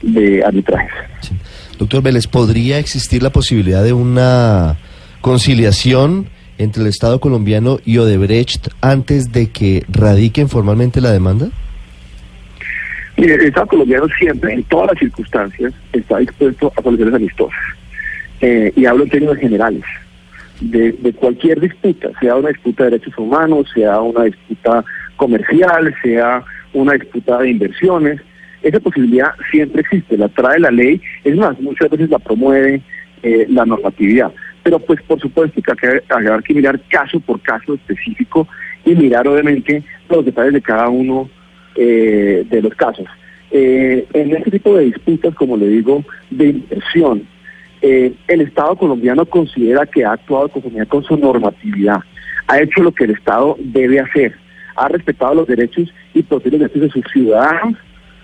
de 0.02 0.44
arbitrajes. 0.44 0.92
Sí. 1.22 1.36
Doctor 1.78 2.02
Vélez, 2.02 2.28
¿podría 2.28 2.80
existir 2.80 3.22
la 3.22 3.32
posibilidad 3.32 3.84
de 3.84 3.94
una 3.94 4.78
conciliación 5.22 6.28
entre 6.58 6.84
el 6.84 6.88
Estado 6.88 7.20
colombiano 7.20 7.80
y 7.86 7.98
Odebrecht 7.98 8.70
antes 8.82 9.32
de 9.32 9.50
que 9.50 9.84
radiquen 9.90 10.48
formalmente 10.48 11.02
la 11.02 11.12
demanda? 11.12 11.50
Mire, 13.18 13.36
el 13.36 13.42
Estado 13.46 13.68
colombiano 13.68 14.08
siempre, 14.18 14.54
en 14.54 14.64
todas 14.64 14.92
las 14.92 15.00
circunstancias, 15.00 15.74
está 15.94 16.18
dispuesto 16.20 16.72
a 16.76 16.82
soluciones 16.82 17.16
amistosas. 17.16 17.60
Eh, 18.42 18.72
y 18.76 18.86
hablo 18.86 19.04
en 19.04 19.10
términos 19.10 19.38
generales. 19.38 19.84
De, 20.62 20.94
de 20.94 21.14
cualquier 21.14 21.60
disputa, 21.60 22.12
sea 22.22 22.38
una 22.38 22.50
disputa 22.50 22.86
de 22.86 22.92
derechos 22.92 23.18
humanos, 23.18 23.68
sea 23.74 24.00
una 24.00 24.24
disputa 24.24 24.86
comercial, 25.18 25.94
sea 26.02 26.44
una 26.74 26.94
disputa 26.94 27.40
de 27.40 27.50
inversiones, 27.50 28.22
esa 28.66 28.80
posibilidad 28.80 29.34
siempre 29.52 29.82
existe, 29.82 30.18
la 30.18 30.28
trae 30.28 30.60
la 30.60 30.72
ley, 30.72 31.00
es 31.24 31.36
más, 31.36 31.60
muchas 31.60 31.90
veces 31.90 32.10
la 32.10 32.18
promueve 32.20 32.82
eh, 33.22 33.46
la 33.50 33.66
normatividad. 33.66 34.32
Pero 34.64 34.80
pues 34.80 35.00
por 35.04 35.20
supuesto 35.20 35.62
que 35.62 36.02
hay, 36.10 36.44
que 36.44 36.54
mirar 36.54 36.80
caso 36.90 37.20
por 37.20 37.40
caso 37.42 37.76
específico 37.76 38.48
y 38.84 38.96
mirar 38.96 39.28
obviamente 39.28 39.84
los 40.10 40.26
detalles 40.26 40.54
de 40.54 40.62
cada 40.62 40.90
uno 40.90 41.30
eh, 41.76 42.44
de 42.50 42.62
los 42.62 42.74
casos. 42.74 43.06
Eh, 43.52 44.08
en 44.14 44.36
este 44.36 44.52
tipo 44.52 44.76
de 44.76 44.86
disputas, 44.86 45.36
como 45.36 45.58
le 45.58 45.68
digo, 45.68 46.04
de 46.32 46.48
inversión, 46.48 47.28
eh, 47.88 48.16
el 48.28 48.42
Estado 48.42 48.76
colombiano 48.76 49.28
considera 49.28 49.86
que 49.86 50.04
ha 50.04 50.14
actuado 50.14 50.50
conformidad 50.50 50.88
con 50.88 51.04
su 51.04 51.16
normatividad, 51.18 52.00
ha 52.48 52.60
hecho 52.60 52.82
lo 52.82 52.92
que 52.92 53.04
el 53.04 53.12
Estado 53.12 53.56
debe 53.60 54.00
hacer, 54.00 54.34
ha 54.76 54.88
respetado 54.88 55.36
los 55.36 55.48
derechos 55.48 55.94
y 56.16 56.24
protegido 56.24 56.64
los 56.64 56.74
derechos 56.74 56.96
de 56.96 57.02
sus 57.02 57.12
ciudadanos 57.12 57.78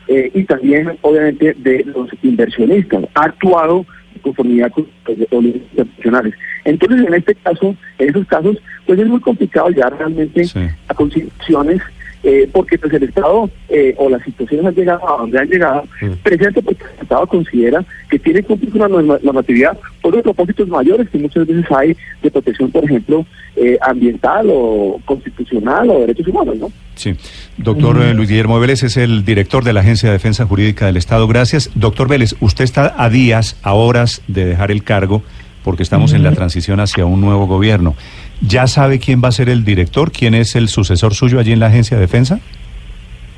eh, 0.08 0.32
y 0.34 0.46
también, 0.46 0.98
obviamente, 1.02 1.54
de 1.60 1.84
los 1.86 2.10
inversionistas, 2.24 3.04
ha 3.14 3.26
actuado 3.26 3.86
en 4.16 4.22
conformidad 4.24 4.72
con 4.72 4.88
los 5.06 5.46
internacionales. 5.46 6.34
Entonces, 6.66 7.06
en 7.06 7.14
este 7.14 7.36
caso, 7.36 7.76
en 8.00 8.10
esos 8.10 8.26
casos, 8.26 8.58
pues 8.88 9.00
es 9.00 9.06
muy 9.06 9.20
complicado 9.20 9.70
llegar 9.70 9.96
realmente 9.96 10.44
a 10.88 10.94
conclusiones 10.96 11.84
eh, 12.24 12.50
porque 12.52 12.78
pues 12.78 12.94
el 12.94 13.04
Estado 13.04 13.50
eh, 13.70 13.96
o 13.98 14.10
las 14.10 14.24
situaciones 14.24 14.66
han 14.66 14.76
llegado 14.76 15.10
a 15.10 15.22
donde 15.22 15.40
han 15.40 15.48
llegado, 15.48 15.84
presente 16.22 16.62
porque 16.62 16.84
el 16.84 17.02
Estado 17.02 17.28
considera 17.28 17.84
que 18.10 18.20
tiene 18.20 18.42
que 18.42 18.48
cumplir 18.48 18.76
una 18.76 18.88
normatividad 18.88 19.78
por 20.02 20.14
los 20.14 20.24
propósitos 20.24 20.68
mayores 20.68 21.10
que 21.10 21.18
muchas 21.18 21.48
veces 21.48 21.66
hay 21.72 21.96
de 22.22 22.32
protección, 22.32 22.72
por 22.72 22.84
ejemplo, 22.84 23.26
eh, 23.56 23.78
ambiental 23.82 24.48
o 24.52 25.00
constitucional 25.06 25.90
o 25.90 26.00
derechos 26.02 26.28
humanos, 26.28 26.58
¿no? 26.58 26.72
Sí. 26.96 27.16
Doctor 27.58 27.98
Luis 28.14 28.30
Guillermo 28.30 28.60
Vélez 28.60 28.84
es 28.84 28.98
el 28.98 29.26
director 29.26 29.64
de 29.64 29.74
la 29.74 29.80
Agencia 29.80 30.10
de 30.10 30.14
Defensa 30.14 30.46
Jurídica 30.46 30.86
del 30.86 30.98
Estado. 30.98 31.28
Gracias. 31.28 31.72
Doctor 31.74 32.08
Vélez, 32.08 32.36
usted 32.40 32.64
está 32.64 32.94
a 32.98 33.10
días, 33.10 33.58
a 33.64 33.74
horas 33.74 34.22
de 34.28 34.46
dejar 34.46 34.72
el 34.72 34.84
cargo 34.84 35.24
porque 35.64 35.84
estamos 35.84 36.14
en 36.14 36.24
la 36.24 36.32
transición 36.32 36.80
hacia 36.80 37.06
un 37.06 37.22
nuevo 37.22 37.46
gobierno. 37.48 37.96
¿Ya 38.48 38.66
sabe 38.66 39.00
quién 39.00 39.22
va 39.24 39.28
a 39.28 39.32
ser 39.32 39.50
el 39.50 39.64
director? 39.64 40.12
¿Quién 40.12 40.34
es 40.34 40.56
el 40.56 40.68
sucesor 40.68 41.14
suyo 41.14 41.40
allí 41.40 41.52
en 41.52 41.60
la 41.60 41.68
Agencia 41.68 41.98
de 41.98 42.02
Defensa? 42.02 42.40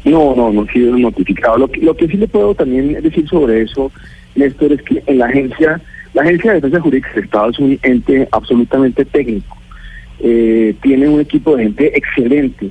No, 0.05 0.33
no, 0.35 0.51
no 0.51 0.61
ha 0.61 0.71
sido 0.71 0.97
notificado. 0.97 1.57
Lo 1.57 1.67
que, 1.69 1.81
lo 1.81 1.95
que 1.95 2.07
sí 2.07 2.17
le 2.17 2.27
puedo 2.27 2.55
también 2.55 2.93
decir 3.01 3.27
sobre 3.27 3.61
eso, 3.61 3.91
Néstor, 4.35 4.73
es 4.73 4.81
que 4.81 5.03
en 5.05 5.17
la 5.17 5.25
agencia, 5.25 5.81
la 6.13 6.21
Agencia 6.21 6.51
de 6.51 6.55
Defensa 6.55 6.81
Jurídica 6.81 7.09
del 7.15 7.25
Estado 7.25 7.49
es 7.49 7.59
un 7.59 7.79
ente 7.83 8.27
absolutamente 8.31 9.03
técnico. 9.05 9.57
Eh, 10.19 10.73
tiene 10.81 11.09
un 11.09 11.19
equipo 11.19 11.55
de 11.55 11.63
gente 11.63 11.97
excelente. 11.97 12.69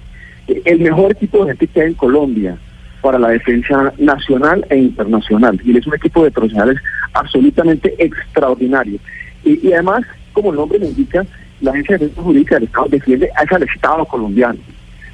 El 0.64 0.80
mejor 0.80 1.12
equipo 1.12 1.44
de 1.44 1.52
gente 1.52 1.66
que 1.66 1.80
hay 1.82 1.88
en 1.88 1.94
Colombia 1.94 2.56
para 3.02 3.18
la 3.18 3.28
defensa 3.28 3.92
nacional 3.98 4.64
e 4.70 4.76
internacional. 4.78 5.60
Y 5.64 5.76
es 5.76 5.86
un 5.86 5.94
equipo 5.94 6.24
de 6.24 6.30
profesionales 6.30 6.78
absolutamente 7.12 7.94
extraordinario. 7.98 8.98
Y, 9.44 9.68
y 9.68 9.72
además, 9.72 10.04
como 10.32 10.50
el 10.50 10.56
nombre 10.56 10.78
lo 10.78 10.86
indica, 10.86 11.26
la 11.62 11.70
Agencia 11.70 11.96
de 11.96 12.06
Defensa 12.06 12.22
Jurídica 12.22 12.54
del 12.56 12.64
Estado 12.64 12.86
defiende 12.90 13.30
al 13.34 13.62
Estado 13.62 14.04
colombiano. 14.04 14.58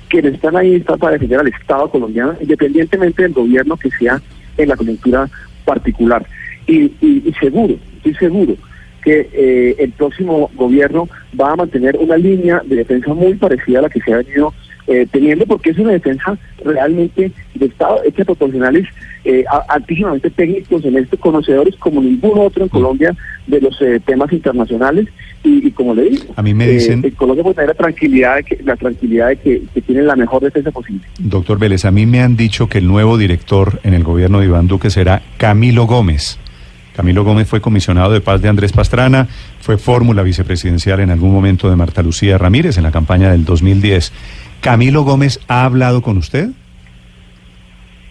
Quienes 0.08 0.34
están 0.34 0.56
ahí 0.56 0.76
están 0.76 0.98
para 0.98 1.12
defender 1.12 1.38
al 1.38 1.48
Estado 1.48 1.90
colombiano, 1.90 2.34
independientemente 2.40 3.22
del 3.22 3.32
gobierno 3.32 3.76
que 3.76 3.90
sea 3.90 4.20
en 4.56 4.68
la 4.68 4.76
coyuntura 4.76 5.28
particular. 5.64 6.26
Y, 6.66 6.92
y, 7.00 7.32
seguro, 7.38 7.76
estoy 7.96 8.14
seguro 8.14 8.54
que 9.02 9.28
eh, 9.32 9.76
el 9.78 9.92
próximo 9.92 10.50
gobierno 10.54 11.08
va 11.38 11.52
a 11.52 11.56
mantener 11.56 11.96
una 11.96 12.16
línea 12.16 12.62
de 12.64 12.76
defensa 12.76 13.12
muy 13.14 13.34
parecida 13.34 13.78
a 13.78 13.82
la 13.82 13.90
que 13.90 14.00
se 14.00 14.12
ha 14.12 14.18
venido 14.18 14.52
eh, 14.88 15.06
teniendo, 15.10 15.46
porque 15.46 15.70
es 15.70 15.78
una 15.78 15.92
defensa 15.92 16.38
realmente 16.64 17.30
de 17.54 17.66
Estado 17.66 18.00
hecha 18.04 18.24
por 18.24 18.36
profesionales 18.36 18.86
eh, 19.24 19.44
altísimamente 19.68 20.30
técnicos 20.30 20.84
en 20.84 20.96
este, 20.96 21.18
conocedores 21.18 21.76
como 21.76 22.00
ningún 22.00 22.38
otro 22.38 22.62
en 22.62 22.68
Colombia 22.70 23.14
de 23.46 23.60
los 23.60 23.80
eh, 23.82 24.00
temas 24.04 24.32
internacionales 24.32 25.06
y, 25.44 25.70
como 25.72 25.94
le 25.94 26.04
digo, 26.04 26.24
a 26.34 26.42
mí 26.42 26.54
me 26.54 26.66
dicen, 26.66 27.04
eh, 27.04 27.12
Colombia 27.12 27.42
puede 27.42 27.56
tener 27.56 27.68
la 27.68 27.74
tranquilidad 27.74 28.36
de 28.36 28.44
que, 28.44 28.62
la 28.62 28.76
tranquilidad 28.76 29.28
de 29.28 29.36
que, 29.36 29.62
que 29.72 29.80
tiene 29.82 30.02
la 30.02 30.16
mejor 30.16 30.42
defensa 30.42 30.70
posible. 30.70 31.02
Doctor 31.18 31.58
Vélez, 31.58 31.84
a 31.84 31.90
mí 31.90 32.06
me 32.06 32.20
han 32.20 32.36
dicho 32.36 32.68
que 32.68 32.78
el 32.78 32.86
nuevo 32.86 33.18
director 33.18 33.80
en 33.84 33.94
el 33.94 34.02
gobierno 34.02 34.40
de 34.40 34.46
Iván 34.46 34.66
Duque 34.66 34.90
será 34.90 35.22
Camilo 35.36 35.86
Gómez. 35.86 36.38
Camilo 36.96 37.22
Gómez 37.22 37.46
fue 37.46 37.60
comisionado 37.60 38.12
de 38.12 38.20
paz 38.20 38.42
de 38.42 38.48
Andrés 38.48 38.72
Pastrana, 38.72 39.28
fue 39.60 39.78
fórmula 39.78 40.24
vicepresidencial 40.24 40.98
en 40.98 41.10
algún 41.10 41.32
momento 41.32 41.70
de 41.70 41.76
Marta 41.76 42.02
Lucía 42.02 42.38
Ramírez 42.38 42.76
en 42.76 42.82
la 42.82 42.90
campaña 42.90 43.30
del 43.30 43.44
2010. 43.44 44.12
¿Camilo 44.60 45.02
Gómez 45.02 45.40
ha 45.48 45.64
hablado 45.64 46.02
con 46.02 46.16
usted? 46.16 46.48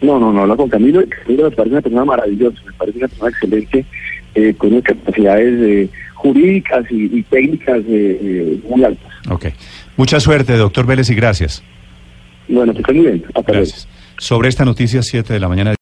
No, 0.02 0.20
no, 0.20 0.32
no 0.32 0.42
habla 0.42 0.56
con 0.56 0.70
Camilo. 0.70 1.04
Camilo 1.24 1.50
me 1.50 1.56
parece 1.56 1.74
una 1.74 1.82
persona 1.82 2.06
maravillosa, 2.06 2.60
me 2.66 2.74
parece 2.74 2.98
una 3.00 3.08
persona 3.08 3.30
excelente, 3.30 3.86
eh, 4.36 4.54
con 4.58 4.72
unas 4.72 4.84
capacidades 4.84 5.54
eh, 5.62 5.90
jurídicas 6.14 6.86
y, 6.90 7.22
técnicas 7.24 7.82
eh, 7.88 8.60
muy 8.70 8.84
altas. 8.84 9.12
Ok. 9.30 9.48
Mucha 9.98 10.20
suerte, 10.20 10.56
doctor 10.56 10.86
Vélez, 10.86 11.10
y 11.10 11.16
gracias. 11.16 11.64
Bueno, 12.48 12.72
estén 12.72 12.98
muy 12.98 13.06
bien. 13.08 13.24
gracias. 13.46 13.88
Sobre 14.20 14.50
esta 14.50 14.66
noticia, 14.66 15.04
7 15.04 15.34
de 15.34 15.40
la 15.40 15.48
mañana. 15.48 15.74